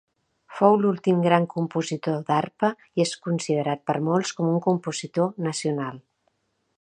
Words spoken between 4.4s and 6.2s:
un compositor nacional.